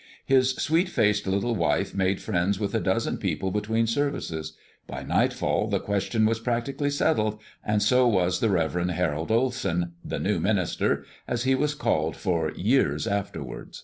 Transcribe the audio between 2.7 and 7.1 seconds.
a dozen people between services; by nightfall the question was practically